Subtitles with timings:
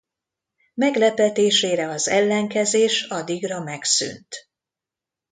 [0.73, 4.35] Meglepetésére az ellenkezés addigra megszűnt.